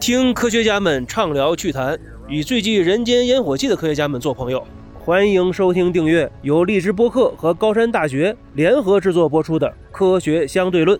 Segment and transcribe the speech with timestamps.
[0.00, 4.66] 听科学家们畅聊趣谈，与最具人间烟火气的科学家们做朋友。
[4.98, 10.98] 欢迎收听订阅由荔枝播客和高山大学联合制作播出的《科学相对论》。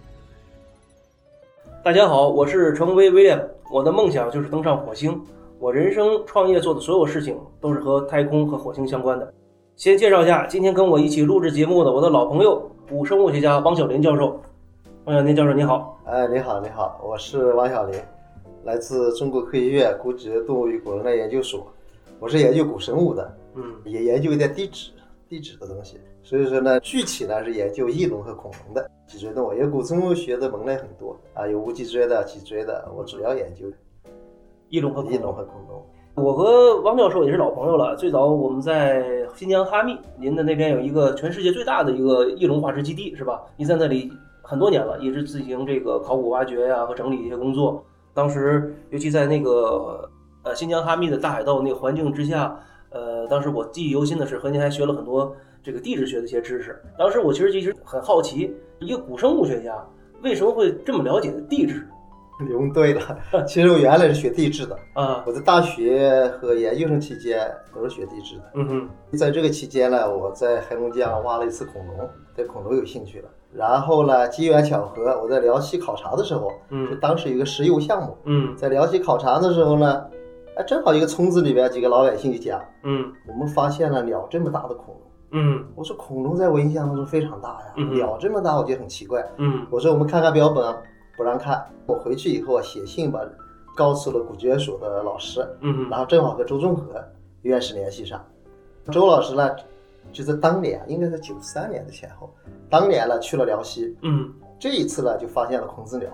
[1.83, 3.43] 大家好，我是程威威廉。
[3.71, 5.19] 我的梦想就是登上火星。
[5.59, 9.33] 我人生创业做的所有事情都是和太空和火星相关的。
[9.75, 14.39] 先介绍一下，今天跟我一起录制节目的我的老朋友，古生物学家王小林教授。
[15.05, 15.99] 王小林教授，你好。
[16.05, 17.99] 哎，你好，你好，我是王小林，
[18.65, 21.67] 来自中国科学院古脊动物与古人类研究所，
[22.21, 24.91] 我是研究古生物的，嗯也研究一点地质、
[25.27, 25.99] 地质的东西。
[26.23, 33.65] 所以说呢，具体呢是研究翼龙和恐龙的脊椎动物，因为古生物学的门类很多啊，有无脊椎的、脊椎的，我主要研究
[34.69, 35.33] 翼龙和恐翼龙。
[35.33, 35.85] 和恐龙。
[36.15, 37.95] 我和王教授也是老朋友了。
[37.95, 39.05] 最早我们在
[39.35, 43.43] 新疆哈密，您的那边有一个全世界最大的一个翼龙化石基地，是吧？
[43.57, 44.11] 您在那里
[44.41, 47.85] 很多年了，一直进行这个考古挖掘呀、和整理一些工作。
[48.15, 50.09] 当时，尤其在那个
[50.43, 56.81] 呃新疆哈密的大海盗那个环境之下，呃，当时我记忆犹新的是和您还学了很多这个地质学的一些知识。
[56.99, 59.87] 当时我其实一直很好奇，一个古生物学家
[60.23, 61.87] 为什么会这么了解地质
[62.47, 63.01] 你问对了，
[63.47, 65.23] 其实我原来是学地质的， 啊？
[65.27, 68.43] 我在大学和研究生期间都是学地质的。
[68.55, 73.29] 嗯哼，在这个期间呢，我在黑龙江挖了一次恐龙，对恐龙有兴趣了。
[73.55, 80.05] 然后呢，机缘巧合，我在辽西考察的时候，就嗯当时有一个石油项目，嗯在辽西考察的时候呢，
[80.57, 84.97] 哎，正好一个村子里边几个老百姓就讲，嗯我们发现了鸟这么大的恐龙。
[85.33, 89.27] 嗯我说恐龙在我印象当中非常大呀，嗯鸟这么大，我觉得很奇怪。
[89.39, 90.63] 嗯我说我们看看标本，
[91.17, 91.65] 不让看。
[91.87, 93.21] 我回去以后啊，写信吧，
[93.75, 97.03] 告诉了古居院所的老师，嗯然后正好和周仲和
[97.43, 98.25] 院士联系上。
[98.93, 99.57] 周老师呢，
[100.13, 102.31] 就在当年，应该在九三年的前后，
[102.71, 106.09] 当年呢去了辽西，嗯这一次呢就发现了孔子鸟。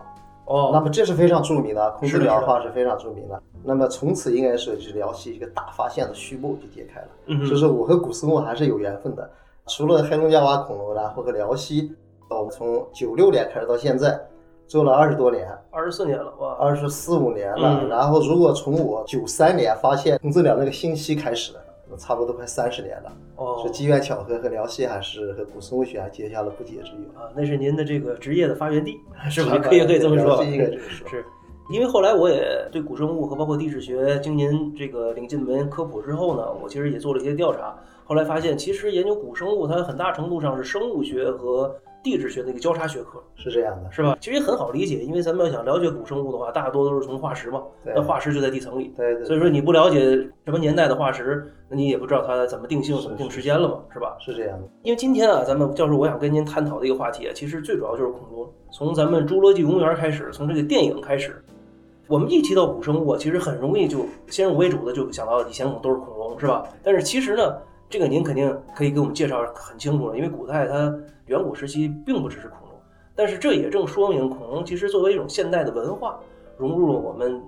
[0.45, 3.41] 那哦么这是非常著名的，孔子鸟的话是非常著名的。
[3.62, 7.09] 那么从此应该说就是辽西一个大发现的序幕就揭开了。
[7.27, 9.31] 嗯哼所以说我和古生物还是有缘分的。
[9.69, 11.95] 除了黑龙江挖恐龙，然后和辽西，
[12.29, 14.21] 呃我们从九六年开始到现在，
[14.72, 17.83] 做了二十多年，二十四年了哇二十四五年了。
[17.83, 21.53] 嗯然后如果从我九三年发现孔子鸟那个信息开始，
[21.91, 23.12] 那差不多快三十年了。
[23.37, 29.59] 哦是机缘巧合，和辽西还是和古生物学还结下了不解之缘，啊，那是您的这个职业的发源地 是吧？
[29.59, 31.06] 可以可以这么说应该这么说。
[31.06, 31.22] 是。
[31.71, 37.77] 因为后来我也对古生物和包括地质学经您这个领进门科普之后呢，我其实也做了一些调查。
[38.12, 44.19] 后来发现，其实研究古生物，它很大程度上是生物学和地质学的一个交叉学科，是这样的，是吧？
[44.21, 49.99] 其实也很好理解，因为咱们要想了解古生物的话，大多都是从化石嘛，那化石就在地层里，对对，所以说你不了解
[50.45, 54.15] 什么年代的化石，那你也不知道它怎么定性、怎么定时间了嘛，是吧？
[54.21, 54.69] 是这样的。
[54.83, 58.47] 因为今天啊，咱们教授，我想跟您探讨的一个话题啊，其实最主要就是恐龙。
[58.71, 61.43] 从咱们《侏罗纪公园》开始，从这个电影开始，
[62.09, 66.69] 我们一提到古生物啊，其实很容易就先入为主的就想到以前我们都是恐龙，是吧？
[66.83, 67.56] 但是其实呢，
[67.93, 72.71] 这个您肯定可以给我们介绍很清楚了，因为古代它远古时期并不只是恐龙，
[73.15, 76.19] 但是这也正说明恐龙其实作为一种现代的文化，
[76.57, 77.39] 融入了我们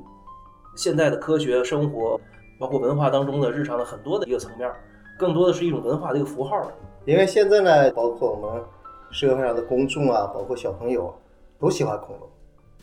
[0.76, 2.20] 现代的科学生活，
[2.60, 4.70] 包括文化当中的日常的很多的一个层面，
[5.18, 6.70] 更多的是一种文化的一个符号。
[7.06, 8.62] 因为现在呢，包括我们
[9.10, 11.10] 社会上的公众啊，包括小朋友，
[11.58, 12.28] 都喜欢恐龙，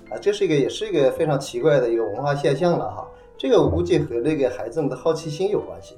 [0.10, 3.08] 啊，这是一个也是一个非常奇怪的一个文化现象了哈。
[3.38, 5.96] 这个我估计和那个孩子们的好奇心有关系，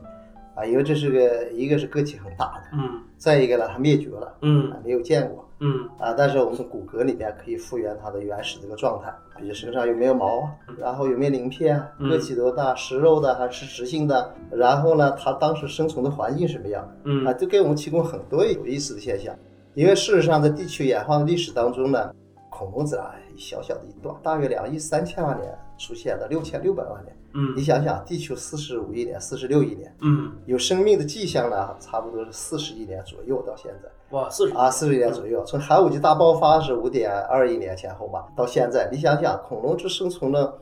[0.56, 3.02] 啊，因为这是个一个是个体很大的，嗯。
[3.18, 4.70] 再一个呢，它灭绝了，嗯。
[4.72, 5.90] 啊，没有见过，嗯。
[5.98, 17.26] 啊，但是我们从骨骼里边可以复原它的原始这个状态，比如身上有没有毛啊，然后有没有鳞片个体多大，食肉的还是食性的，然后呢，它当时生存的环境什么样，嗯。
[17.26, 19.34] 啊，这给我们提供很多有意思的现象。
[19.76, 22.14] 因为事实上，在地球演化的历史当中呢，
[22.52, 27.16] 恐龙只啊小小的一段，大约两亿三千万年出现的六千六百万年。
[27.34, 27.54] 嗯。
[27.56, 33.90] 你想想，地球四十五亿年、四十六亿年，嗯，有生命的迹象呢，差不多是四十亿年左右到现在。
[34.16, 34.54] 哇，四十。
[34.56, 40.62] 啊，四十亿年左右，从寒武纪大爆发是五点二亿年前后吧，到现在，你想想，恐龙只生存了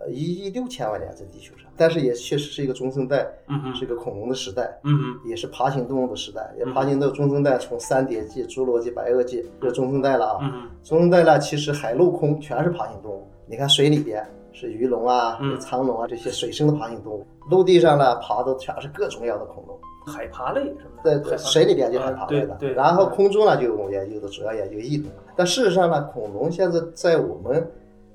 [0.00, 3.74] 呃一亿六千万年在地球上，但是也确实是一个中生代，嗯哼。
[3.74, 5.28] 是个恐龙的时代，嗯哼。
[5.28, 10.38] 也是爬行动物的时代，也嗯爬行到中生代从三叠纪、侏罗纪、白垩纪这中生代了啊。
[10.40, 10.70] 嗯哼。
[10.82, 14.26] 中生代呢，其实海陆空全是爬行动物，你看水里边
[14.58, 19.78] 是鱼龙啊、嗯苍龙啊这些水生的爬行动物，陆地上呢爬的全是各种各样的恐龙。
[20.04, 25.10] 海爬类什么的，在水里边就海啊爬类的，对对，然后空中呢就我们研究的主要研究翼龙。
[25.36, 27.70] 但事实上呢，恐龙现在在我们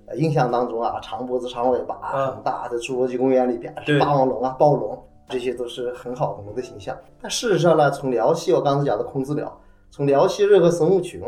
[0.07, 6.97] 呃印象当中啊，长脖子长尾巴，啊很大，的侏罗纪公园里边是霸王龙啊、暴龙，这些都是很好恐龙的形象。
[7.21, 9.61] 但事实上呢，从辽西我刚才讲的孔子寮，
[9.91, 11.21] 从辽西热河生物群，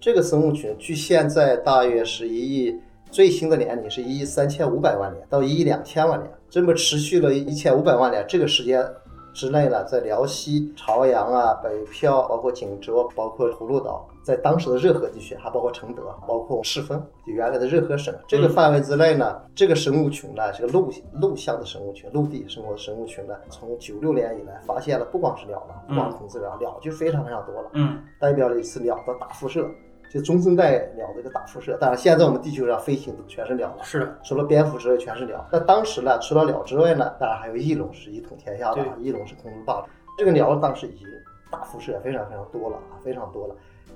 [0.00, 2.76] 这个生物群距现在大约是一亿，
[3.10, 8.86] 最新的年龄是一亿三千五百万年到一亿两千万年，这么持续了一千五百万年，这个时间
[9.32, 18.14] 之内呢，在辽西、朝阳啊、北漂，包括锦州，包括葫芦岛，在当时的热河地区，还包括承德，包括赤峰，就原来的热河省。
[18.26, 27.70] 这个范围之内呢，这个生物群呢，这个陆陆相的生物群，陆地生活的生物群呢，从九六年以来发现了不光是鸟了，不光孔子鸟，鸟就非常非常多了。
[27.74, 28.02] 嗯。
[28.18, 29.64] 代表了一次鸟的大辐射，
[30.10, 31.76] 就中生代鸟的一个大辐射。
[31.80, 35.46] 当然，现在我们地球上飞行的全是鸟了，是的，除了蝙蝠之外全是鸟。
[35.52, 39.86] 那当时呢，除了鸟之外呢，当然还有翼龙是一统天下的对，翼龙是空中霸主。
[40.18, 41.06] 这个鸟当时已经
[41.50, 43.54] 大辐射非常非常多了啊，非常多了。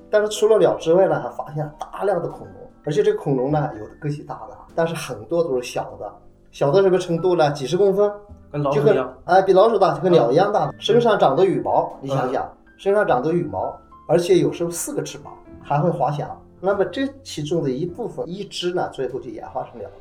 [0.09, 6.11] 但是除了鸟之外呢，还发现大量的恐龙，而且这个恐龙呢，有的个体大的，但是很多都是小的，
[6.53, 7.51] 小到什么程度呢？
[7.51, 8.09] 几十公分，
[8.53, 9.13] 跟老鼠一样。
[9.25, 13.77] 哎，比老鼠大，就跟鸟一样大，身上长的羽毛，你想嗯想，身上长的羽毛，
[14.09, 15.33] 而且有时候四个翅膀，
[15.65, 16.41] 还会滑翔。
[16.61, 19.95] 那么这其中的一部分一只呢，最后就演化成鸟了。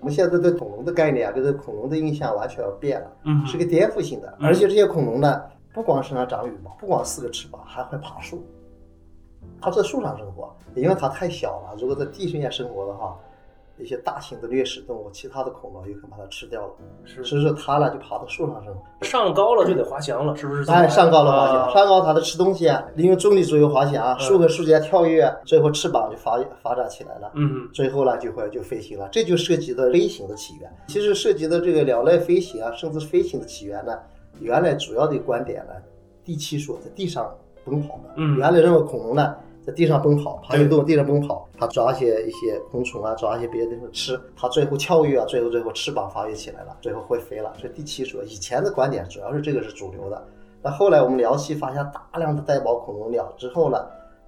[0.00, 4.28] 我们现在对恐龙的概念啊，跟对恐龙的印象完全要变了，嗯，是个颠覆性的。
[4.38, 8.44] 嗯而且这些恐龙呢，不光身上长羽毛，不光四个翅膀，还会爬树。
[9.60, 11.76] 它在树上生活，因为它太小了。
[11.78, 13.18] 如果在地面生活的话，
[13.78, 16.72] 一些大型的掠食动物、其他的恐龙有可能把它吃掉了。
[17.04, 18.80] 是所以说它呢就爬到树上生活。
[19.04, 27.32] 上高了就得滑翔了，是不是哎，上高了滑翔，啊上高它的吃东西啊，利用重力左右滑翔，嗯树和树间跳跃，最后翅膀就发发展起来了。
[27.34, 30.70] 嗯最后呢，就会就飞行了，这就涉及到飞行的起源。
[30.86, 33.98] 其实涉及到这个鸟类飞行啊，甚至飞行的起源呢，
[34.40, 35.72] 原来主要的观点呢，
[36.24, 37.28] 第七说在地上
[37.64, 38.14] 奔跑的。
[38.16, 47.50] 嗯原来认为恐龙呢在地上奔跑，爬行动物地上奔跑，它抓一些一些昆虫啊，抓一些别的东西吃，它最后跳跃啊，最后最后翅膀发育起来了，最后会飞了。
[47.58, 50.22] 这第七说，以前的观点主要是这个是主流的。
[50.62, 53.78] 那后来我们辽西发现大量的带毛恐龙鸟之后呢，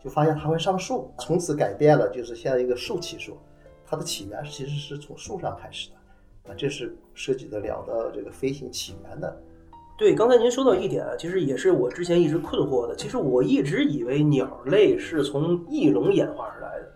[0.03, 3.37] 就发现它会上树，从此改变了，就是现在一个树栖说，
[3.87, 9.37] 它的起源其实是从树上开始的，啊，这是涉及到鸟的这个飞行起源的。
[9.99, 12.95] 对，刚才您说到一点啊，其实也是我之前一直困惑的。
[12.97, 16.87] 其实我一直以为鸟类是从翼龙演化而来的，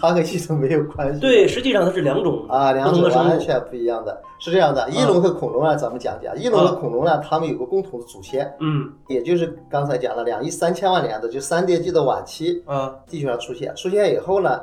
[0.00, 1.20] 它和翼龙没有关系。
[1.20, 3.04] 对，实际上它是两种啊，两种。
[3.04, 4.20] 完全不一样的。
[4.40, 6.36] 是这样的，翼龙和恐龙啊，咱们讲讲。
[6.36, 13.72] 翼龙和恐龙呢，它们有个共同的祖先，嗯也就是刚才讲的两亿三千万年的，就三叠纪的晚期，啊，地球上出现。
[13.76, 14.60] 出现以后呢，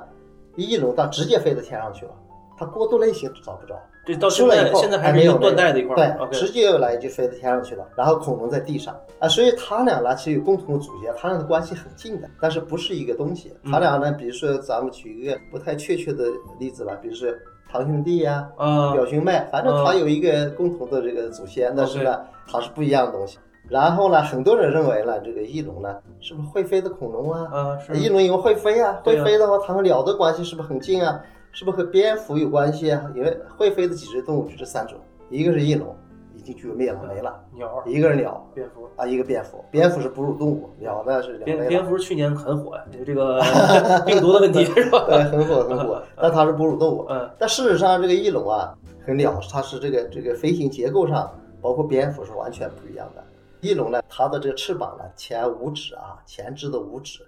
[0.57, 2.11] 翼龙它直接飞到天上去了，
[2.57, 3.75] 它过渡类型找不着。
[4.05, 6.27] 这到出来以后现在现在还没有断代的一块儿。
[6.29, 13.51] 对，直接来就飞到天上去了，然后恐龙在地上啊，所以它俩呢其实有共同的祖先，它俩的关系很近的，但是不是一个东西。
[13.63, 16.25] 嗯它俩呢，比如说咱们举一个不太确切的
[16.59, 17.27] 例子吧，比如说
[17.71, 23.39] 堂兄弟呀、啊，表兄妹，反正它有一个共同的这个祖先，但是呢，它是不一样的东西。
[23.67, 27.49] 然后呢，很多人认为呢，这个翼龙呢，是不是会飞的恐龙啊？
[27.51, 31.19] 啊是翼龙因为会飞啊会飞的话，它和鸟的关系是不是很近啊？
[31.55, 33.09] 是不是和蝙蝠有关系啊？
[33.15, 34.97] 因为会飞的脊椎动物就这三种，
[35.29, 35.95] 一个是翼龙，
[36.35, 38.89] 已经绝灭了没了；鸟、一个是鸟蝙蝠。
[38.97, 41.67] 啊，一个蝙蝠，蝙蝠是哺乳动物，鸟呢是两蝙。
[41.69, 43.41] 蝙蝠去年很火呀，这个
[44.05, 45.05] 病毒的问题是吧？
[45.07, 47.05] 对，很火很火，但它是哺乳动物。
[47.09, 48.77] 嗯但事实上，这个翼龙啊
[49.07, 53.23] 和鸟，它是这个这个飞行结构上，包括蝙蝠是完全不一样的。
[53.61, 57.21] 翼龙呢，它的这个翅膀呢，前五指啊，前肢的五指，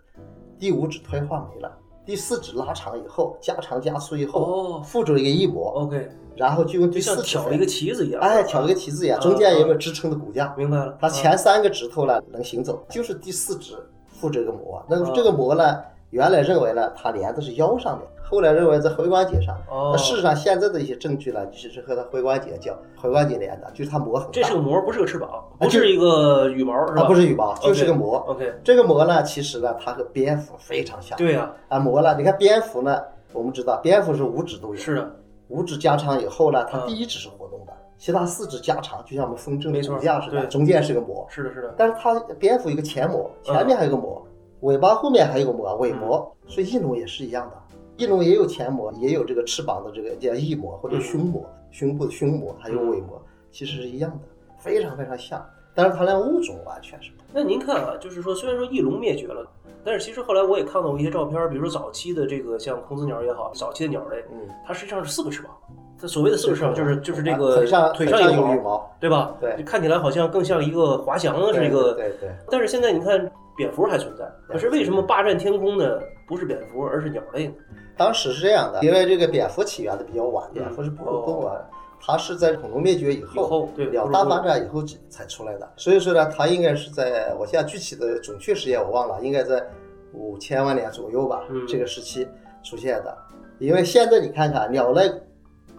[0.59, 1.71] 第五指退化没了，
[2.07, 8.21] 第四指拉长以后，加长加粗以后，哦附着一个翼膜，，OK，然后就用第四指飞挑一个旗子一样。
[8.21, 10.55] 哎，挑一个旗子一样，中间有没有支撑的骨架？
[10.57, 10.97] 明白了。
[11.01, 13.75] 它前三个指头呢能行走，就是第四指
[14.07, 14.81] 附着一个膜。
[14.87, 19.55] 那啊这个膜呢，原来认为呢它连的是腰上面，后来认为在踝关节上。
[19.69, 24.31] 哦那，事实上现在的一些证据呢，就是和它踝关节叫踝关节连的，就是它膜很大。
[24.33, 25.29] 这是个膜，不是个翅膀，
[25.59, 27.03] 啊就是一个羽毛，是吧？
[27.03, 28.17] 啊，不是羽毛就是个膜。
[28.27, 31.17] OK，这个膜呢，其实呢，它和蝙蝠非常像。
[31.17, 35.15] 对呀，啊，膜呢，你看蝙蝠呢，我们知道蝙蝠是五指都有，是的，
[35.47, 41.25] 五指加长以后呢，它嗯第一指是活动的，其他四指加长，就像我们风筝的骨架似的，对中间是个膜。
[41.29, 41.73] 是的，是的。
[41.77, 44.21] 但是它蝙蝠有个前膜，嗯前面还有个膜，
[44.61, 46.33] 尾巴后面还有个膜，尾膜。
[46.49, 47.66] 所以翼龙也是一样的，
[47.97, 54.19] 翼龙也有前膜，也有这个翅膀的这个叫翼膜或者胸膜，胸部的胸膜还有尾膜，其实是一样的，
[54.59, 55.43] 非常非常像。
[55.73, 57.27] 但是它俩物种完全是不同。
[57.33, 59.47] 那您看啊，就是说，虽然说翼龙灭绝了，
[59.83, 65.51] 但是其实后来我也看到过一些照片，比如说早期的这个像孔子鸟也好，早期的鸟类，嗯，它实际上是四个翅膀。
[65.99, 69.35] 它所谓的四个翅膀，就是就是这个腿上腿上上有羽毛，对吧？
[69.41, 71.93] 对就看起来好像更像一个滑翔的这个。
[71.93, 72.29] 对对。
[72.51, 77.53] 但是现在你看，蝙蝠还存在，可是为什么霸占天空的不是蝙蝠，而是鸟类呢？
[77.97, 81.55] 当时是这样的，因为这个蝙蝠起源的比较晚，蝙蝠是哺乳动物啊，
[81.99, 85.67] 它是在恐龙灭绝以以后，鸟大发展以后才出来的。
[85.75, 89.65] 所以说呢，它应该是在我现在具体的准确时间我忘了，应该在
[90.13, 92.27] 五千万年左右吧，嗯这个时期
[92.63, 93.17] 出现的。
[93.59, 95.11] 因为现在你看看鸟类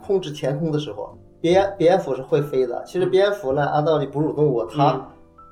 [0.04, 2.82] 控制天空的时候，蝙蝙蝠是会飞的。
[2.84, 5.06] 其实蝙蝠呢，按道理哺乳动物它嗯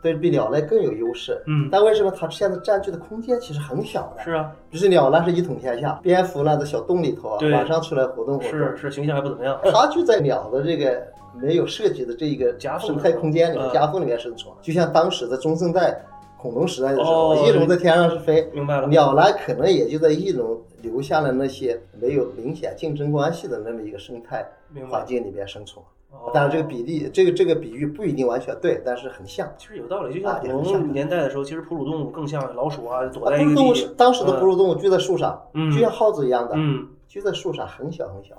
[0.06, 1.42] 对比鸟类更有优势。
[1.46, 4.22] 嗯，但为什么它现在占据的空间其实很小呢？
[4.22, 8.50] 是啊，就是鸟呢是一统天下，蝙蝠呢在小洞里头啊，晚上出来活动活动。
[8.50, 9.58] 是是，形象还不怎么样。
[9.64, 11.02] 它就在鸟的这个
[11.34, 14.54] 没有设计的这一个生态空间里面、嗯夹缝里面生存。
[14.62, 16.00] 就像当时的中生代
[16.38, 18.86] 恐龙时代的时候，哦翼龙在天上是飞，明白了。
[18.86, 24.46] 鸟呢可能也就在翼龙留下了那些没有明显竞争关系的那么一个生态
[24.88, 25.84] 环境里面生存。
[26.10, 29.48] 哦当然，这个比例，这个这个比喻不一定完全对，但是很像。
[29.58, 33.75] 其实有道理，就像啊恐龙年代的时候，其实哺乳动物更像老鼠啊，躲啊，在动物。
[33.96, 38.34] 当时的哺乳动物居在树上，嗯就像耗子一样的，嗯，就在树上，很小很小，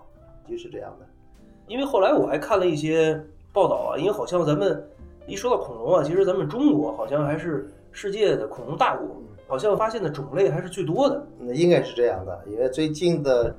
[0.49, 1.05] 就是这样的。
[1.67, 3.21] 因为后来我还看了一些
[3.51, 4.81] 报道啊，因为好像咱们
[5.27, 9.07] 一说到恐龙啊，其实咱们中国好像还是世界的恐龙大国，
[9.47, 11.25] 好像发现的种类还是最多的。
[11.37, 13.53] 那应该是这样的，因为最近的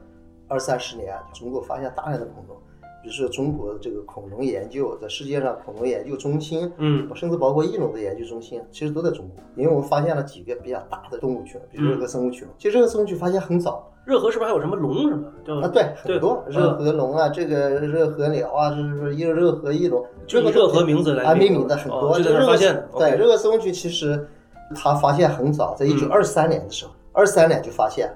[0.48, 2.56] 二三十年，中国发现大量的恐龙，
[3.02, 12.46] 比如说中国的这个恐龙研究，在世界上恐龙研究中心，嗯甚至包括翼龙的研究中心，其实都在中国，因为我们发现了几个比较大的动物群，比如热河生物群。
[12.58, 15.30] 其实热河生物群发现很早热河是不是还有什么龙什么？
[15.46, 22.88] 叫啊，对，很多嗯热河龙啊，这个热河鸟啊，这是热热河翼龙，就以热河名字来啊命名名的很多，哦就在那儿热河发现的。
[22.96, 24.26] 对，热河生物群其实
[24.74, 28.10] 它发现很早，在一九二三年的时候，二三年就发现，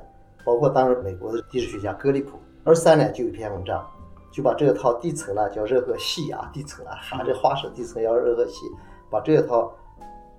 [0.44, 3.86] 包括当时美国的地质学家格里普，二三年就有一篇文章，
[4.32, 8.64] 就把这套地层呢叫热河系啊，地层啊，含这化石地层叫热河系，
[9.10, 9.70] 把这套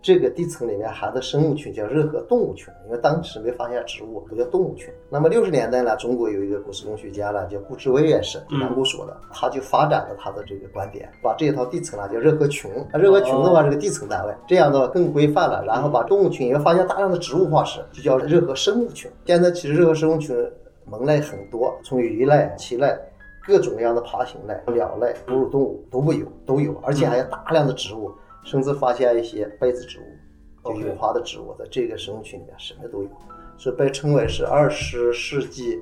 [0.01, 4.91] 这个地层里面含的生物群叫热河动物群，因为当时没发现植物，都叫动物群。
[5.09, 15.63] 那么六十年代呢，中国有一个古生物学家呢，叫顾志威院士，就南顾所的，他就发展了他的这个观点，把这一套地层呢叫热河群，热河群的话是个地层单位，这样的话更规范了。
[15.65, 19.09] 然后把动物群，因为发现大量的植物化石，就叫热河生物群。
[19.25, 20.35] 现在其实热河生物群
[20.85, 22.93] 门类很多，从鱼类、鳍类。
[23.45, 28.11] 各种各样的爬行类、鸟类、哺乳动物都会有，都有，而且还有大量的植物，
[28.45, 33.09] 甚至发现一些被子植物，就有花的植物，在这个生物群里面什么都有，
[33.57, 35.81] 所以被称为是二十世纪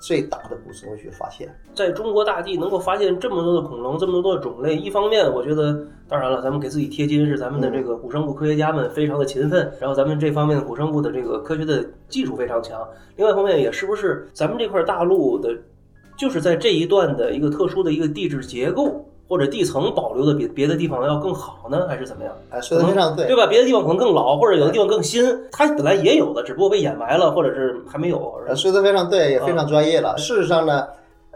[0.00, 1.48] 最大的古生物学发现。
[1.74, 12.86] 在中国大地能够发现这么多的恐龙，这么多的种类，一方面我觉得，当然了，咱们给自己贴金是咱们的这个古生物科学家们非常的勤奋，然后咱们这方面的古生物的这个科学的技术非常强。
[13.16, 15.56] 另外一方面，也是不是咱们这块大陆的，
[16.16, 22.32] 就是在这一段的一个特殊的一个地质结构或者地层保留的比别的地方要更好呢，还是怎么样？
[22.50, 23.46] 哎，说的非常对，对吧？
[23.46, 28.34] 别的地方可能更老，或者有的地方更新，它本来也有的，只不过被掩埋了，或者是还没有。
[28.46, 30.16] 呃，说的非常对，也非嗯常专业了。
[30.16, 30.86] 事实上呢，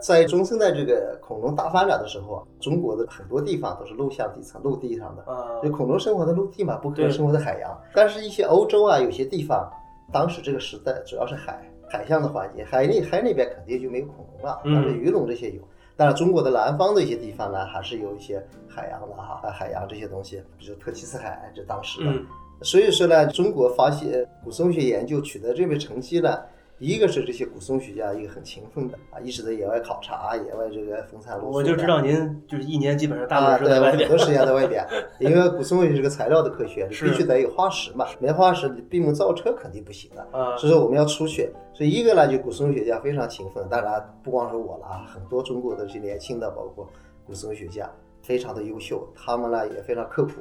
[0.01, 5.23] 在中生代这个恐龙大发展的时候啊，中国的很多地方都是陆相地层、陆地上的。
[5.31, 7.77] 啊就，恐龙生活在陆地嘛，不可能生活在海洋。
[7.93, 9.69] 但是，一些欧洲啊，有些地方，
[10.13, 15.61] 当时这个时代主要是海海象的环境，海里海那边肯定就没有恐龙了，嗯但是鱼龙这些有。
[15.97, 22.11] 但是，中国的南方的一些地方呢，还是有一些海洋的哈，啊海洋这些东西，比如特奇斯海，这当时的。
[22.11, 22.25] 嗯
[22.63, 26.39] 所以说呢，中国发现古生物学研究取得这个成绩呢，
[26.81, 31.59] 一个是这些古生物学家一个很勤奋的啊，一直在野外考察、野外这个风餐露宿。
[31.59, 34.27] 我就知道您就是一年基本上大部分在外边我很多。
[34.27, 34.83] 时间在外边，
[35.21, 40.23] 因为古生物学是个材料的科学，是必须得有化石嘛，没化石你闭门造车肯定不行的。
[40.33, 46.89] 啊，所以说我们要出去，所以一个呢，就古生物学家非常勤奋，当然不光是我了啊，很多中国的这些年轻的，包括
[47.27, 47.91] 古生物学家，
[48.23, 50.33] 非常的优秀，他们呢也非常刻苦。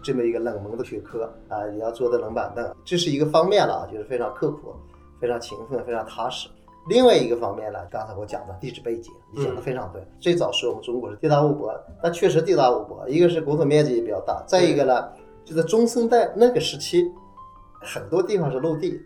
[0.00, 4.72] 这么一个冷门的学科啊，也要坐在冷板凳，这是一个方面了啊，就是非常刻苦、
[5.20, 6.48] 非常勤奋、非常踏实。
[6.88, 10.02] 另外一个方面呢，刚才我讲的地质背景，你讲的非常对。
[10.18, 11.70] 最早是我们中国是地大物博，
[12.02, 15.08] 但确实地大物博，一个是国土面积也比较大，再一个呢，
[15.44, 17.12] 就在中生代那个时期，
[17.82, 18.98] 很多地方是陆地，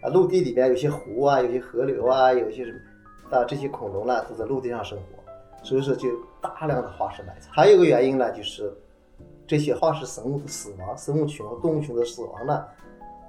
[0.00, 6.08] 啊，陆地里边有些湖啊，有些河流啊，有些什么啊，这些恐龙呢都在陆地上生活，所以说就
[6.40, 7.52] 大量的化石埋藏。
[7.52, 8.72] 还有一个原因呢，就是
[9.46, 12.64] 这些化石生物的死亡，生物群和动物群的死亡呢，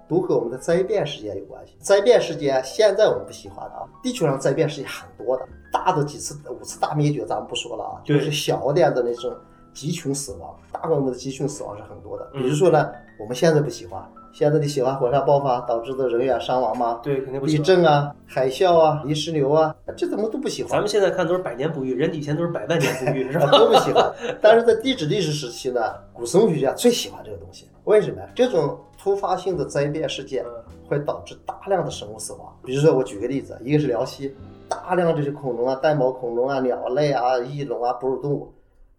[0.07, 1.73] 都和我们的灾变事件有关系。
[1.79, 9.33] 灾变事件现在我们不喜欢的啊，地球上灾变事件很多的，大的几次五次大灭绝咱们不说了啊，就是小点的那种
[9.73, 12.29] 集群死亡，大规模的集群死亡是很多的。
[12.33, 16.99] 嗯比如说呢，我们现在不喜欢，现在你喜欢火山爆发导致的人员伤亡吗？
[17.03, 17.67] 对，肯定不喜欢地。
[17.67, 20.71] 震啊、海啸啊、泥石流啊，这怎么都不喜欢？
[20.71, 23.57] 咱们现在看都是百年不遇，人以前都是百万年不遇，是 啊吧？
[23.57, 24.11] 都不喜欢。
[24.41, 25.81] 但是在地质历史时期呢，
[26.13, 27.67] 古生物学家最喜欢这个东西。
[27.87, 28.29] 为什么呀？
[28.35, 30.51] 这种突发性的灾变事件嗯
[30.89, 32.53] 会导致大量的生物死亡。
[32.61, 34.35] 比如说，我举个例子，一个是辽西，
[34.67, 38.53] 大量这些恐龙啊、带毛恐龙啊、鸟类啊、翼龙啊、哺乳动物，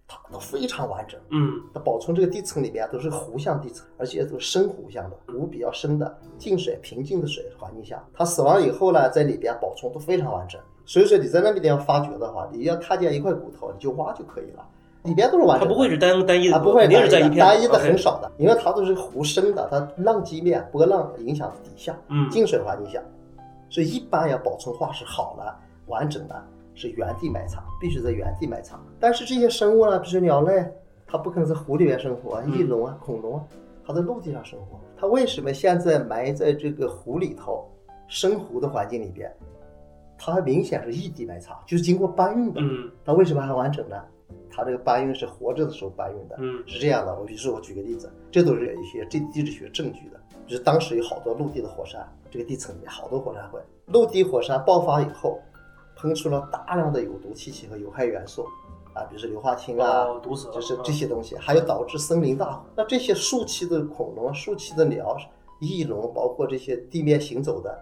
[0.07, 1.21] 它都非常完整。
[1.31, 10.59] 嗯它保存这个地层里边都是湖相地层，而且都是深湖相的，湖比较深的静水、平静的水环境下，它死亡以后呢，在里边保存都非常完整。
[10.87, 14.67] 所以说你在那个地方发掘的话，你要看见一块骨头，你就挖就可以了，
[15.09, 15.75] 里边都是完整的。
[15.75, 23.01] 它不会是单单一的，啊，不会肯定是在单一的，单一的很少的，因为它都是湖深的，它浪迹面波浪影响底下，嗯静水环境下，
[23.71, 26.41] 所以一般要保存化石好了、完整的，
[26.75, 28.79] 是原地埋藏，必须在原地埋藏。
[29.01, 30.65] 但是这些生物呢，比如说鸟类，
[31.07, 33.45] 它不可能在湖里面生活翼龙啊、恐龙啊，
[33.87, 34.79] 它在陆地上生活。
[35.01, 37.65] 它为什么现在埋在这个湖里头，
[38.09, 39.33] 深湖的环境里边，
[40.19, 42.61] 它明显是异地埋藏，就是经过搬运的。
[42.61, 43.97] 嗯它为什么还完整呢？
[44.51, 47.15] 它这个搬运是活着的时候搬运的，嗯是这样的。
[47.19, 55.39] 我比如说，我举个例子，这都是有一些地地质学证据的，就是当时有好多陆地的火山，这个地层里面好多火山灰，陆地火山爆发以后，
[55.97, 58.45] 喷出了大量的有毒气体和有害元素，
[58.95, 62.65] 啊，比如说硫化氢啊，哦毒死了就是这些东西，还有导致森林大火。
[62.75, 65.17] 那这些树栖的恐龙、树栖的鸟、
[65.61, 67.79] 翼龙，包括这些地面行走的，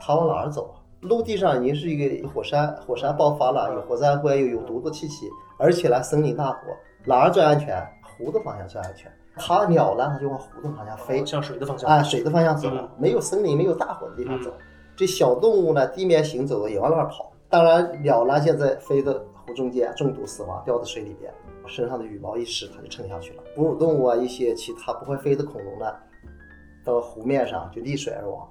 [0.00, 0.80] 它往哪儿走啊？
[1.02, 5.28] 陆地上已经是一个火山，火山爆发了，有火山灰，有有毒的气体，
[5.62, 7.80] 而且呢，森林大火，哪儿最安全？
[8.02, 9.10] 湖的方向最安全。
[9.36, 14.52] 它鸟呢，它就往湖的方向飞哦，向水的方向啊，水的方向走嗯，没有森林、没有大火的地方走。
[14.96, 17.32] 这小动物呢，地面行走的也往那儿跑。
[17.48, 21.32] 当然，鸟呢现在飞的湖中间中毒死亡，掉到水里边，
[21.66, 23.42] 身上的羽毛一湿，它就沉下去了。
[23.54, 25.86] 哺乳动物啊，一些其他不会飞的恐龙呢，
[26.84, 28.48] 到湖面上就溺水而亡。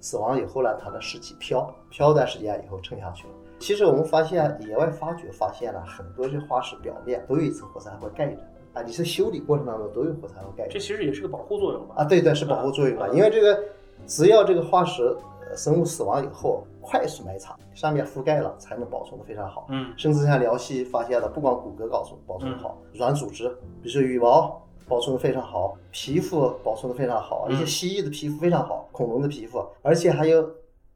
[0.00, 3.32] 死亡以后呢，它的尸体漂漂段时间以后沉下去了。
[3.58, 8.38] 其实我们发现野外发掘发现了很多这化石表面都有一层火山灰盖着
[8.74, 10.78] 啊，你是修理过程当中都有火山灰盖着这。
[10.78, 11.96] 其实也是个保护作用吧？
[11.98, 13.06] 啊，对对，是保护作用吧。
[13.10, 13.58] 嗯因为这个，
[14.06, 15.02] 只要这个化石
[15.48, 19.66] 呃生物死亡以后，快速埋藏，上面覆盖了，才能保存的非常好。
[19.70, 23.48] 嗯甚至像辽西发现的，不光骨骼保存保存好，软组织，
[23.82, 30.48] 比如说羽毛保存的非常好，皮肤保存的非常好，嗯一些蜥蜴的皮肤非常好，恐龙的皮肤，而且还有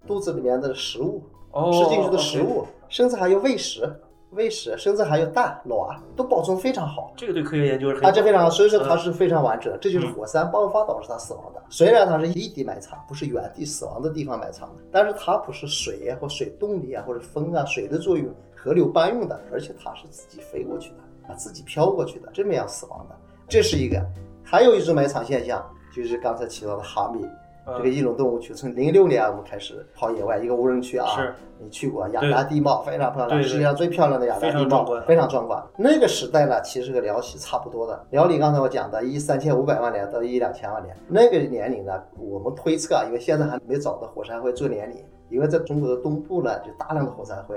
[0.06, 1.31] 肚子里面的食物，哦，
[1.72, 3.88] 吃进去的食物，甚至还有喂食。
[4.34, 7.12] 喂食，甚至还有蛋、卵，都保存非常好。
[7.14, 11.62] 这个对科学研究是很啊，这非常好，所以说它嗯是非常完整的，这就是火山爆发导致它死亡的。
[11.68, 23.16] 虽然它是异地埋藏，不是原地死亡的地方埋藏的，但是它不是水啊或水动力啊或者风啊水的作用，河流搬运的，而且它是自己飞过去的啊，自己飘过去的，这么样死亡的，
[23.50, 24.02] 这是一个。
[24.42, 25.62] 还有一种埋藏现象，
[25.94, 27.22] 就是刚才提到的哈密。
[27.64, 35.62] 嗯这个翼龙动物区从零六年我们开始跑野外，一个无人区啊，是你去过雅达地貌，非常漂亮，世界上最漂亮的雅达地貌非常壮观。
[35.76, 38.04] 那个时代呢，其实和辽西差不多的。
[38.10, 44.96] 辽里刚才我讲的，一三千五百万年到一两千万年，那个年龄呢，我们推测啊，因为现在还没找到火山灰做年龄，
[45.28, 47.56] 因为在中国的东部呢，就大量的火山灰，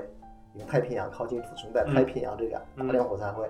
[0.54, 3.44] 因为太平洋靠近土层带，嗯太平洋这个嗯大量火山灰。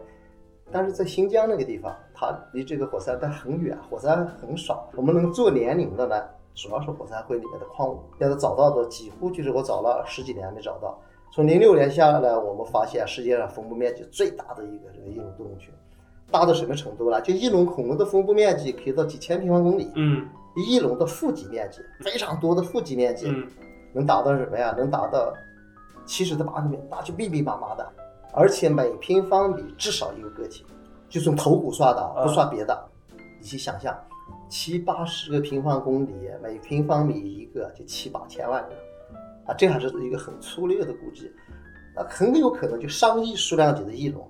[0.71, 4.89] 但是在新疆那个地方，它离这个火山带很远，火山很少。
[4.95, 6.15] 我们能做年龄的呢，
[6.55, 7.99] 主要是火山灰里面的矿物。
[8.17, 10.97] 现在找到的几乎就是我找了十几年没找到。
[11.31, 15.73] 从零六年下来，我们发现世界上分布面积最大的一个这个翼龙动物群，
[16.31, 17.19] 大到什么程度呢？
[17.19, 23.45] 就翼龙恐龙的分布面积可以到几千平方公里，嗯翼龙的腹肌面积非常多的腹肌面积，嗯
[23.93, 24.73] 能达到什么呀？
[24.77, 25.33] 能达到
[26.05, 27.85] 七十到八十米，那就密密麻麻的，
[28.31, 30.65] 而且每平方米至少一个个体，
[31.09, 32.89] 就从头骨算的啊，不算别的。
[33.41, 33.93] 你去想象，
[34.47, 38.75] 七八十个平方公里，每平方米一个，就七八千万个。
[39.45, 41.31] 啊，这还是一个很粗略的估计。
[41.95, 44.29] 那很有可能就上亿数量级的翼龙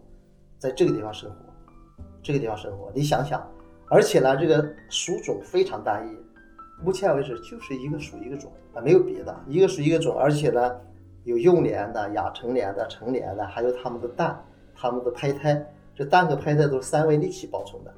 [0.60, 1.38] 在这个地方生活，
[2.22, 3.42] 这个地方生活，你想想，
[3.88, 10.76] 而且呢，这个属种非常单一，目前为止就是一个属一个种啊，没有别的，一个属一个种，而且呢，
[11.24, 17.94] 有幼年的、亚成年的、成年的，还有它们的蛋、它们的胚胎，这蛋和胚胎都是三维立体保存的，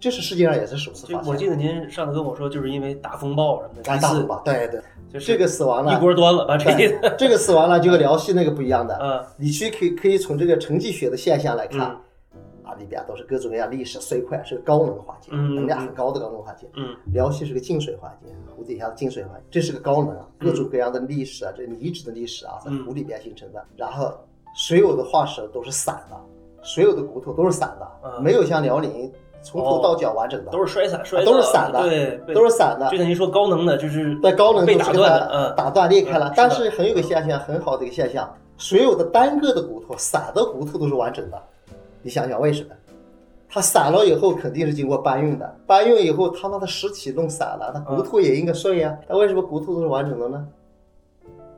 [0.00, 1.30] 这是世界上也是首次发现。
[1.30, 4.80] 我记得您上次跟我说，就是因为大风暴什么的，干大风暴，对对，
[5.12, 11.94] 就是这个死亡了一，锅端了，把这个这个死亡了就和辽西那个不一样的，嗯你去可以可以从这个沉积学的现象来看，
[12.32, 16.66] 嗯啊，里边都是各种各样历史碎块，是个高能环境，嗯能量很高的高能环境。
[16.76, 23.62] 嗯辽西是个静水环境，湖底下的静水环境，这是个高能，啊，各种各样的历史啊，这泥质的历史啊，在嗯湖里边形成的。
[23.76, 24.14] 然后
[24.54, 26.16] 所有的化石都是散的，
[26.62, 32.96] 所有的骨头都是散的，嗯没有像辽宁从头到脚完整的，都是摔散摔都是散的对，都是散的就。
[32.96, 41.42] 像您说高能的，就是在高能被打断的嗯打断裂开了嗯，但是很有个现象，很好的一个现象，所有的单个的骨头、散的骨头都是完整的。
[42.02, 42.70] 你想想为什么？
[43.52, 50.46] 它散了以后肯定是经过搬运的，搬运以后他妈的尸体弄散了，它骨头也应该碎呀，它为什么骨头都是完整的呢？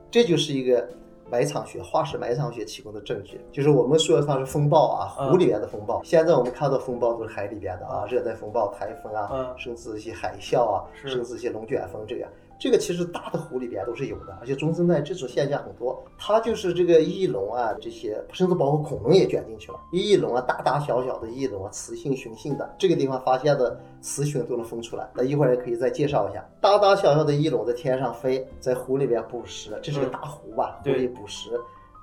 [0.09, 0.87] 这就是一个
[1.31, 6.01] 埋藏学、化石埋藏学提供的证据，就是我们说它是风暴啊，湖里边的风暴。
[6.03, 9.53] 现在我们看到风暴都是海里边的啊，热带风暴、台风啊，嗯。
[9.57, 12.27] 甚至一些海啸啊，甚至一些龙卷风这个。
[12.59, 16.01] 这个其实大的湖里边都是有的，而且中生代这种现象很多。
[16.17, 19.79] 它就是这个翼龙啊，这些甚至包括恐龙也卷进去了。
[19.91, 25.09] 翼龙啊，大大小小的翼龙啊，雌性、雄性的，这个地方发现的雌雄都能分出来。
[25.13, 31.49] 那一会儿也可以再介绍一下，大大小小的翼龙在天上飞，在湖里边捕食，这是个嗯大湖吧，湖对里捕食，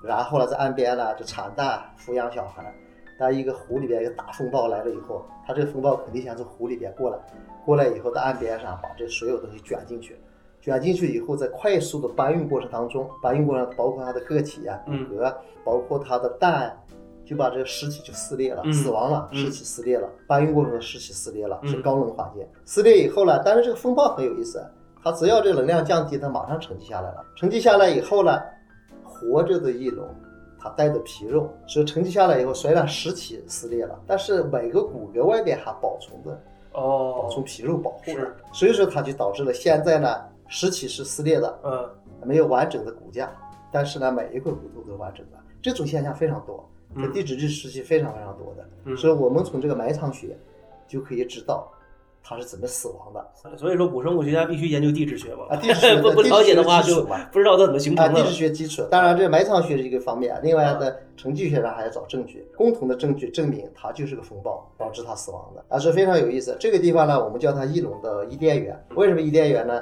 [0.03, 2.71] 然后呢，在岸边呢就产蛋、抚养小孩。
[3.19, 7.17] 当一个湖里边一个大风暴来了以后，它这个风暴肯定先从湖里边过来，
[7.63, 10.19] 过来以后在岸边上把这所有东西卷进去，
[10.61, 15.33] 卷进去以后，在快速的搬运过程当中，搬运过程包括它的个体啊、骨嗯骼，
[15.65, 16.77] 包括它的蛋，
[17.25, 22.45] 就把这个尸体就撕裂了，嗯死亡了，嗯尸体撕裂了，搬运过程的尸体撕裂了，嗯是高能环境。
[22.63, 24.63] 撕裂以后呢，但是这个风暴很有意思，
[25.03, 27.25] 它只要这个能量降低，它马上沉积下来了。
[27.35, 28.39] 沉积下来以后呢，
[29.03, 30.07] 活着的翼龙。
[30.63, 36.29] 它带着皮肉，所以沉积下来以后，虽然尸体撕裂了，但是每个骨骼外边还保存着
[36.73, 40.21] 哦，保存皮肉保护着，所以说它就导致了现在呢，
[40.51, 41.89] 尸体是撕裂的，嗯
[42.23, 43.31] 没有完整的骨架，
[43.71, 50.37] 但是呢，每一块骨头都完整的，这种现象非常多，在嗯地质纪时期非常非常多的，嗯所以我们从这个埋藏学
[50.87, 51.71] 就可以知道
[52.21, 58.33] 它是怎么死亡的所以说古生物学家必须研究地质学嘛，啊，地质学 不不了解的话就不知道它怎么形啊，成的地质。
[58.35, 66.55] 学基础，当然这埋藏学是一个方面，另外的程序学上还要找证据，共同的证据证明它就是个风暴导致它死亡的，啊是非常有意思。
[66.59, 68.79] 这个地方呢，我们叫它翼龙的伊甸园。
[68.95, 69.81] 为什么伊甸园呢？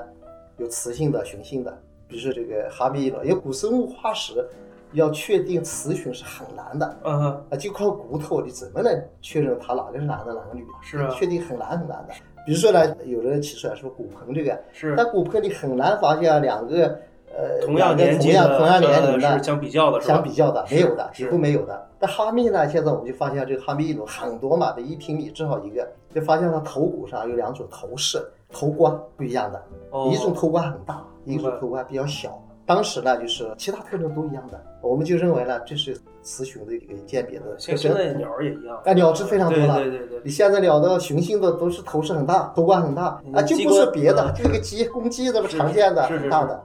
[0.60, 1.76] 有雌性的、雄性的，
[2.08, 4.46] 比如说这个哈密翼龙，因为古生物化石
[4.92, 7.00] 要确定雌雄是很难的。
[7.04, 10.70] 嗯哼，啊，就靠骨头，你怎么能确认它哪个是男的，哪个女的？
[10.82, 12.14] 是啊确定很难很难的。
[12.46, 17.00] 比如说呢，有人提出来说骨盆这个，是但骨盆你很难发现两个
[17.40, 21.88] 呃同样年纪的，同样同样年龄的呃是相比较的，相比较的没有的，是几乎没有的。
[21.98, 28.22] 但哈密呢，现在我们就发现这个哈密一种很多嘛，这一平米至少一个，就发现它头骨上有两种头饰，
[28.52, 32.38] 头冠不一样的，哦一种头冠很大，一种头冠比较小。
[32.66, 37.92] 当时呢，就是其他特征都一样的，我们就认为呢，这是雌雄的一个鉴别的特现。
[37.92, 39.78] 在鸟儿也一样，啊，鸟是非常多了。
[39.80, 46.64] 对对对对你现在鸟的雄性的都是头饰很大，头冠很大啊，就不是别的，鸡冠这个鸡公鸡这么常见的是是很大的，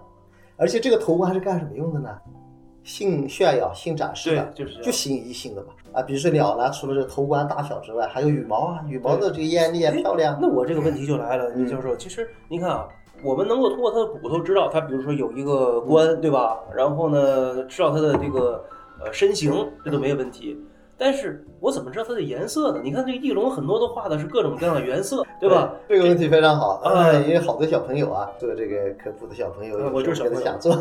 [0.57, 2.11] 而且这个头冠是干什么用的呢？
[2.83, 5.69] 性炫耀、性展示对的，，就是就吸引异性的嘛。
[5.93, 10.39] 啊，比如说鸟呢，除了这头冠大小之外，还有羽毛啊，羽毛的这个艳丽啊、哎漂亮。
[10.41, 12.87] 那我这个问题就来了，嗯李教授，其实您看啊，
[13.23, 16.59] 我们能够通过它的骨头知道它，比如说有一个冠，对吧？
[16.77, 18.63] 然后呢，知道它的这个
[19.01, 20.61] 呃身形，这都没有问题。
[20.97, 22.81] 但是我怎么知道它的颜色呢？
[22.83, 25.73] 你看这个翼龙很多都画的是各种各样的原色，对吧？
[25.89, 30.75] 这个问题非常好啊啊，因为好多小朋友啊，做这个科普的小朋友，啊我就是小朋友有时候想做，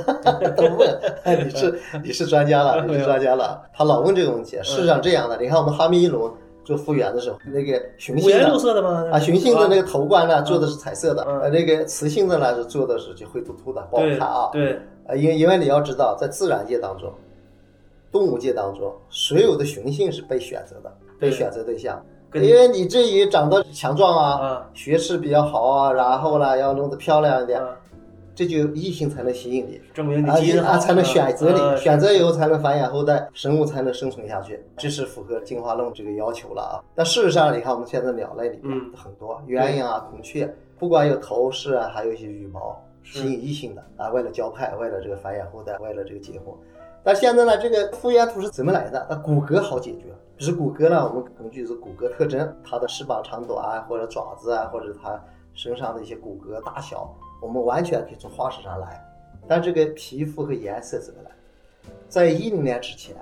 [0.55, 4.57] 都问，哎， 你是你是专家了， 你是专家了，他老问这个问题。
[4.57, 6.31] 事实上这样的，你看我们哈密翼龙
[6.63, 9.09] 做复原的时候，那个雄性的色的吗？
[9.11, 14.49] 啊，雄性的那个个头冠呢做的是彩色的，嗯呃，那个雌性的呢是做的是就灰秃秃的，不好看啊。
[14.53, 17.11] 对，啊，因因为你要知道，在自然界当中，
[18.13, 22.01] 动物界当中，所有的雄性是被选择的，被选择对象。
[22.35, 27.77] 因为你至于长得强壮啊，啊学识比较好啊，然后呢要弄得漂亮一点，啊，
[28.33, 36.81] 这就异性才能吸引你，证明你而且基因啊才能选择啊你，选择以后才能繁衍后代，生物才能生存下去，这是符合进化论这个要求了啊。
[36.95, 46.47] 但事实上，你看我们现在鸟类里面嗯很多鸳鸯啊、孔雀，不管有头饰啊，还有一些羽毛，吸引异性的啊，为了交配，为了这个繁衍后代，为了这个结婚。
[47.03, 49.05] 但现在呢，这个复原图是怎么来的？
[49.09, 50.05] 那骨骼好解决，
[50.37, 55.21] 比如骨骼呢，我们根据是骨骼特征，它的翅膀长短啊，或者爪子啊，或者它
[55.53, 59.03] 身上的一些骨骼大小，我们完全可以从化石上来。
[59.47, 61.31] 但这个皮肤和颜色怎么来？
[62.07, 63.15] 在一零年之前，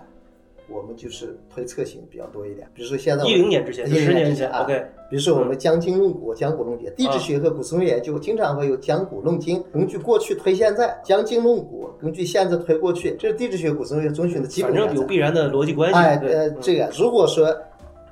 [0.73, 2.67] 我们就是推测性比较多一点。
[2.73, 15.07] 比如说现在我一零年之前，10十年前之啊，OK，比如说我们将经论古，讲古论今，地质学和古生物研究经常会有讲古论今，根据过去推现在，将经论古，根据现在推过去，这是地质学、古生物学遵循的基本原则反正有。
[15.07, 15.97] 必然的逻辑关系。
[15.97, 17.55] 哎，呃，这个如果说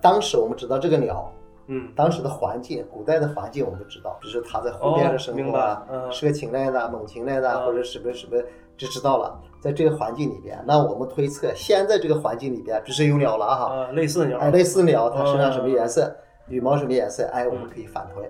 [0.01, 1.31] 当时我们知道这个鸟，
[1.67, 8.41] 嗯，当时的环境，古代的环境我们知道，比如说它在湖边的生活啊，白嗯蛇禽类的、猛禽类的，嗯或者什么什么，
[8.75, 9.39] 就知道了。
[9.59, 16.15] 在这个环境里边，那我们推测现在这个环境里边，比如说有鸟了哈，啊，类似的鸟，哎，类似鸟，它身上嗯什么颜色，
[16.47, 18.23] 羽毛什么颜色，哎，我们可以反推，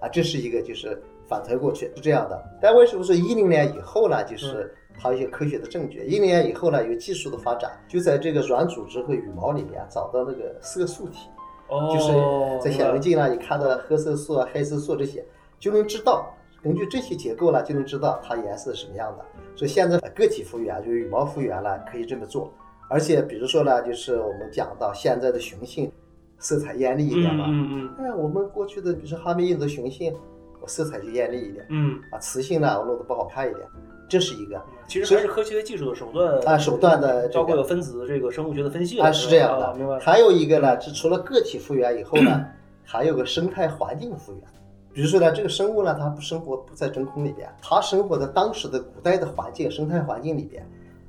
[0.00, 2.42] 啊，这是一个就是反推过去是这样的。
[2.60, 4.22] 但为什么说一零年以后呢？
[4.24, 11.28] 就是它有一些科学的证据，一零年以后呢，有技术的发展，就在这个软组织和羽毛里面找到那个色素体，
[11.68, 12.12] 哦，就是
[12.62, 15.24] 在显微镜呢，你看到褐色素啊、黑色素这些，
[15.58, 19.24] 就能知道，根据这些结构呢，就能知道它颜色是什么样的。
[19.56, 22.52] 所以现在个体复原，就是羽毛复原了，可以这么做。
[22.88, 25.90] 而且比如说呢，就是我们讲到现在的雄性
[26.38, 30.14] 色彩艳丽一点嘛，嗯嗯哎，我们过去的比如说哈密印度雄性，
[30.60, 33.66] 我色彩就艳丽一点嗯啊，雌性呢我弄得不好看一点，
[34.08, 34.56] 这是一个。
[34.56, 39.66] 嗯，其实还是科学技术的手段啊手段的这个包括有分子这个生物学的分析啊，是这样的。
[39.66, 39.98] 啊明白。
[39.98, 42.44] 还有一个呢，是除了个体复原以后呢，
[42.84, 44.42] 还有个生态环境复原。
[44.94, 50.64] 比如说呢，这个生物呢，它不生活不在真空里边，它生活在当时的古代的环境生态环境里边，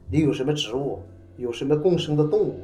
[0.09, 0.99] 你有什么植物，
[1.37, 2.61] 有什么共生的动物，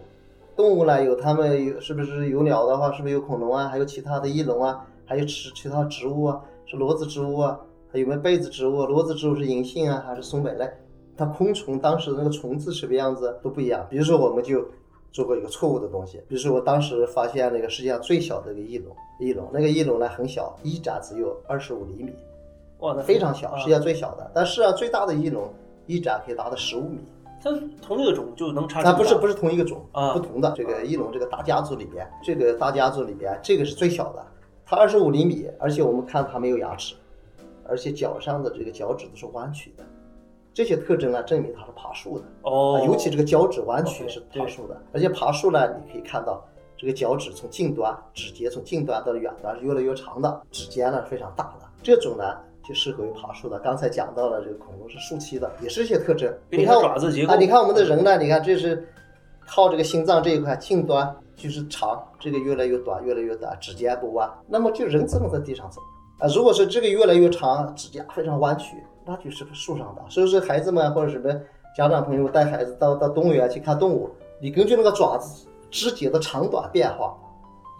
[0.55, 7.59] 动物呢有它们有是不是有鸟的话，是不是有恐龙啊，还有其他的翼龙啊，还有其其他植物啊，是裸子植物啊，
[7.93, 8.83] 还有没有被子植物？
[8.87, 10.67] 裸子植物是银杏啊，还是松柏类？
[11.15, 13.85] 它昆虫当时的那个虫子什么样子都不一样。
[13.91, 14.65] 比如说，我们就
[15.11, 22.13] 做过一个错误的东西，比如说我当时发现那个世界上最小的一个翼龙，翼龙那个翼龙呢很小，翼展只有二十五厘米，
[22.79, 24.31] 哇，那非常小，啊世界上最小的。
[24.33, 25.51] 但是啊，最大的翼龙
[25.85, 26.99] 翼展可以达到十五米。
[27.43, 27.49] 它
[27.81, 34.23] 同一个种就能差它，不是不是是同一个种，啊不同的这个翼龙这个大家族里边，这个大家族里边这个是最小的，
[34.63, 36.93] 它二十五厘米，而且我们看它没有牙齿，
[37.67, 39.83] 而且脚上的这个脚趾都是弯曲的，
[40.53, 42.25] 这些特征呢证明它是爬树的。
[42.43, 46.43] 哦啊，，尤其这个脚趾弯曲是爬树的，而且爬树呢，你可以看到
[46.77, 52.23] 这个脚趾从近端指节从近端到远端是越来越长的，指尖呢是非常大的，这种呢
[52.67, 53.59] 就适合于爬树的。
[53.59, 56.33] 刚才讲到了这个恐龙是树栖的，也是一些特征。
[56.49, 58.87] 你看爪子结构啊，你看我们的人呢，你看这是
[59.47, 65.81] 靠这个心脏这一块近端就是长，这个越来越短，越来越短，指尖不弯，那么就人只能在地上走
[66.19, 66.27] 啊。
[66.35, 70.01] 如果是这个越来越长，指甲非常弯曲，那就是个树上的。
[70.09, 71.31] 所以说孩子们或者什么
[71.75, 74.09] 家长朋友带孩子到到动物园去看动物，
[74.39, 77.15] 你根据那个爪子肢节的长短变化，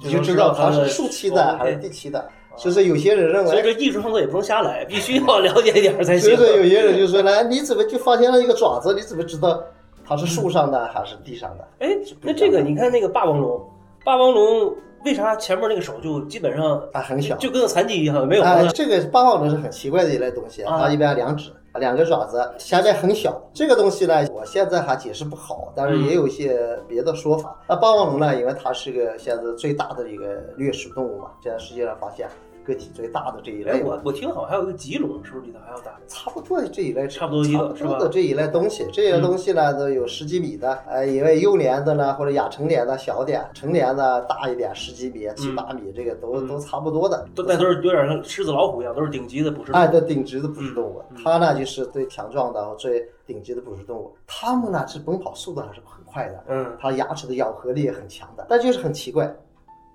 [0.03, 2.27] 你就知道它是树栖的哦还是地栖的。
[2.57, 6.49] 所以说有些人认为所以说艺术创作也不能瞎来， 必须要了解一点儿才行所以。
[6.49, 8.93] 说有些人就说来，你怎么就发现了一个爪子？
[8.93, 9.63] 你怎么知道
[10.05, 11.67] 它是树上的还是地上的？
[11.79, 13.61] 哎，那这个你看那个霸王龙，
[14.03, 17.35] 霸王龙为啥前面那个手就基本上啊，很小。
[17.37, 18.67] 就跟个残疾一样，没有啊，？
[18.73, 23.41] 这个霸王龙是很奇怪的一类东西，啊它一般两指，两个爪子，现在很小。
[23.53, 27.59] 这个东西呢，我现在还解释不好，但是也有一些别的说法。
[27.67, 32.27] 那霸王龙呢，因为它是个现在最大的一个掠食动物嘛，现在世界上发现
[32.71, 35.91] 个体最大的这一哎，类嘛我，我听好像还有一个棘龙，是不是比它还要大？
[36.07, 47.27] 差不多这一类，差不多一个差不多的这一类东西，这些东西呢都有十几米的，呃，因为幼年的呢或者亚成年的小点，成年的大一点，十几米、七八米，这个都嗯都差不多的。
[47.35, 54.15] 都那都是有点像狮子老虎一样，都是顶级的捕食哎，对，顶级的捕食动物嗯，它呢就是最强壮的、最顶级的捕食动物。
[54.27, 59.33] 它们呢是奔跑速度还是很快的，嗯，它牙齿的咬合力也很强的，但就是很奇怪，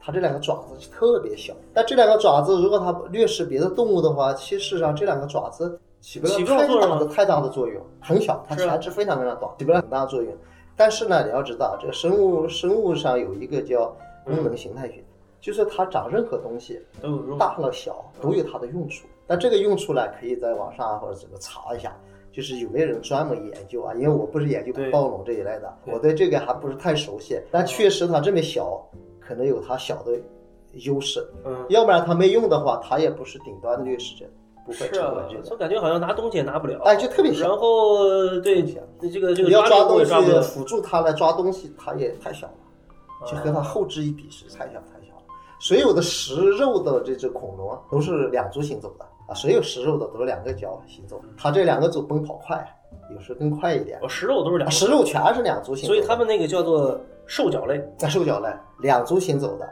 [0.07, 1.53] 它这两个爪子是特别小。
[1.75, 10.33] 但这两个爪子如果它掠食别的动物的话，其实上这两个爪子起不了起不了太大的太大的作用，很小，它前肢非常非常短，起不了很大的作用。
[10.77, 13.92] 但是呢，你要知道，这个生物生物上有一个叫
[14.25, 15.03] 功能形态学，
[15.40, 17.37] 就是它长任何东西，都有用。
[17.37, 19.09] 大了小都有它的用处。
[19.27, 21.92] 那这个用处呢，可以在网上啊或者怎么查一下。
[22.31, 23.95] 就是有没有人专门研究啊？
[23.95, 27.40] 因为我不是研究对暴龙这一类的，对我对这个还不是太熟悉。
[27.51, 28.87] 但确实它这么小，
[29.27, 30.12] 可能有它小的
[30.85, 31.27] 优势。
[31.45, 34.27] 嗯，要不然它没用的话，它也不是顶端的掠食者，
[34.65, 35.43] 不会成为这，个。
[35.43, 36.81] 就感觉好像拿东西也拿不了。
[36.85, 37.49] 哎，就特别小。
[37.49, 38.05] 然后
[38.41, 40.12] 对特别小这个这个你要抓东西。
[40.43, 42.55] 辅助它来抓东西，它也太小了。
[43.27, 45.23] 就和它啊后肢一比是太小太小了。
[45.59, 51.21] 所有的食肉的这只恐龙啊，都是两足行走的啊，所有食肉的都是两个脚行走。
[51.37, 52.76] 它这两个足奔跑快，
[53.14, 53.99] 有时更快一点。
[54.03, 57.79] 哦，食肉都是两食肉全是两足行走，所以他们那个叫做兽脚类。
[58.03, 58.49] 啊兽脚类
[58.81, 59.68] 两足行走的，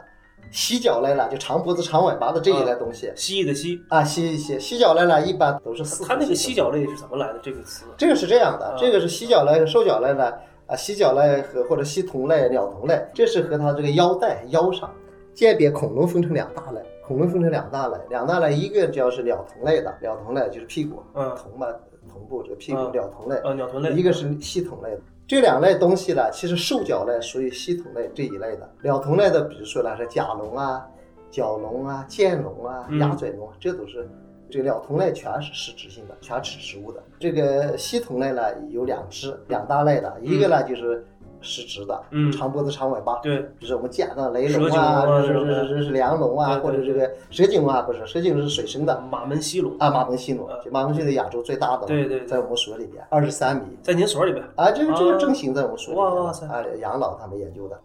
[0.51, 7.39] 犀角类呢就长脖子长尾巴的这一类东西蜥蜴的蜥，啊，蜥蜴蜥犀角类呢一般都是四它那个行走犀角类是怎么来的？
[7.41, 7.85] 这个词？
[7.97, 10.31] 这个是这样的啊，这个是犀角类和兽脚类呢，
[10.67, 14.89] 啊，犀角类和或者犀同类、鸟同类，这是和它这个腰带腰上
[15.33, 21.67] 鉴别恐龙分成两大类，恐龙分成两大类，两大类一个叫是鸟同类的，鸟同类就是屁股，嗯同嘛
[22.11, 23.91] 同步这个屁股嗯鸟臀类，呃，鸟臀类。
[23.93, 24.99] 一个是系统类的。
[25.27, 30.85] 这两类东西呢，其实兽脚类属于系统类这一类的，鸟同类的，比如说呢是甲龙啊、
[31.31, 34.07] 角龙啊、剑龙啊、嗯鸭嘴龙啊，这都是
[34.51, 37.01] 这个鸟同类全是食植性的，全吃植物的。
[37.19, 41.03] 这个系统类呢有两只两大类的，一个呢就是
[41.45, 54.43] 实质的，嗯长脖子长尾巴，对，比如说我们见到雷龙啊，是是是是梁龙啊，或者这个蛇颈龙啊，不是蛇颈龙是水生的，马门溪龙，啊，马门溪龙马门溪的亚洲最大的嘛，对对对在我们所里边二十三米，在您所里边。
[54.55, 57.79] 啊，这个这啊个正形在我们所里边哇塞啊，养老他们研究的。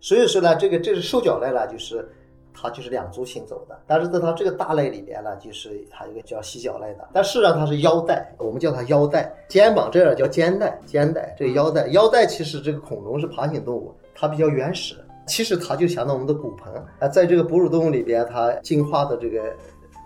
[0.00, 2.08] 所以说呢，这个这是兽脚类呢，就是
[2.56, 3.78] 它就是两足行走的。
[3.86, 9.32] 但是在它这个大类里边呢，就是还有一个叫犀角类的，但事实上它是腰带，我们叫它腰带。
[9.48, 19.52] 肩膀这儿叫肩带，肩带这腰带，腰带其实这个恐龙是爬行动物，它比较原始，其实它就相当我们的骨盆啊，在这个哺乳动物里边，它进化的这个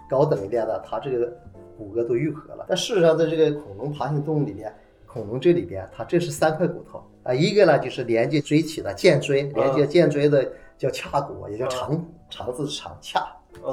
[0.09, 1.33] 高等一点的，它这个
[1.79, 2.67] 骨骼都愈合了。
[2.69, 4.73] 但事实上，在这个恐龙爬行动物里边，
[5.07, 13.21] 恐龙这里边，它这是三块骨头啊，一个呢就是连接椎体的剑椎，连接剑椎的叫髂骨，也叫长骨，长字是长髂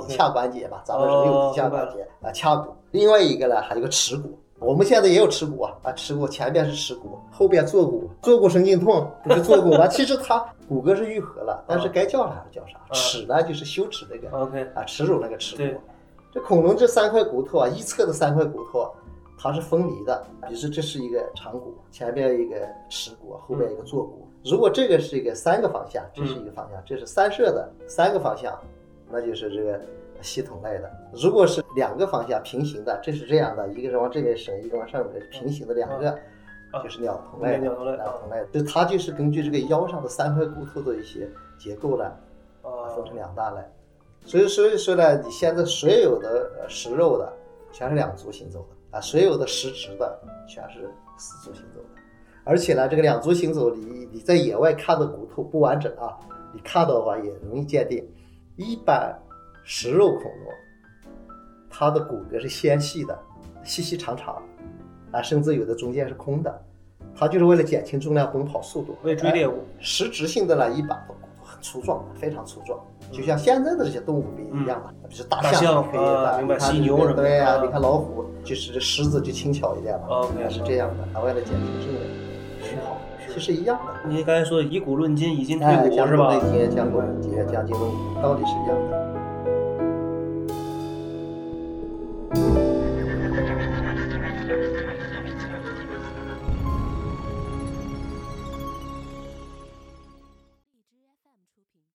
[0.10, 2.74] 髂关节吧，咱们是六哦髂关节啊，髂骨。
[2.92, 4.38] 另外一个呢，还有个耻骨。
[4.60, 9.86] 我们现在也有耻骨啊，啊，耻骨前边是耻骨，后边坐骨，坐骨神经痛不是坐骨吗？
[9.88, 12.80] 其实它骨骼是愈合了，但是该叫啥还是叫啥。
[12.92, 15.80] 齿呢就是羞耻那个 OK，啊，耻辱那个耻骨。
[16.34, 18.92] 这恐龙这三块骨头啊，一侧的三块骨头，
[19.38, 20.26] 它是分离的。
[20.48, 22.56] 比如说这是一个长骨，前边一个
[22.90, 24.27] 耻骨，后边一个坐骨。
[24.50, 28.60] 如果这个是一个三个方向，这是一个方向，这是三射的三个方向，
[29.12, 29.80] 那就是这个
[30.22, 30.92] 系统类的。
[31.14, 36.18] 如果是两个方向平行的，这是这样的，一个是往这边伸，一个往上面，平行的两个。
[36.70, 41.26] 啊就是鸟同类的，鸟同类鸟同类的，就它就是根据这个腰上的三块骨头的一些
[41.58, 42.04] 结构呢，
[42.62, 43.62] 啊分成两大类。
[44.26, 47.32] 所以所以说呢，你现在所有的呃食肉的
[47.72, 52.02] 全是两足行走的啊，所有的食植的全是四足行走的。
[52.48, 56.16] 而且呢，这个两足行走，你你在野外看的骨头不完整啊，
[56.54, 58.04] 你看到的话也容易鉴定。
[58.56, 59.14] 一般
[59.64, 61.14] 食肉恐龙，
[61.70, 63.20] 它的骨骼是纤细的，
[63.64, 64.42] 细细长长，
[65.12, 66.62] 啊，甚至有的中间是空的，
[67.16, 69.52] 它就是为了减轻重量、奔跑速度，为追猎物。
[69.52, 72.80] 哎实质性的呢，一般的骨头很粗壮，非常粗壮，
[73.12, 77.22] 就像现在的这些动物不一样嘛，比如大大象啊你看犀牛什么的。
[77.22, 82.27] 对呀、啊你看老虎，就是这狮子就轻巧一点嘛是这样的，它为了减轻重量，是
[83.38, 84.10] 好其实一样的。
[84.10, 86.52] 你刚才说以古论今，以今哎，推古是吧讲古论？
[86.52, 89.17] 今，讲古论今，讲今论古，道理是一样的。